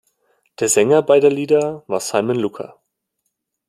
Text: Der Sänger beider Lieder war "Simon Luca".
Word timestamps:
Der 0.59 0.67
Sänger 0.67 1.03
beider 1.03 1.29
Lieder 1.29 1.83
war 1.85 1.99
"Simon 1.99 2.39
Luca". 2.39 2.81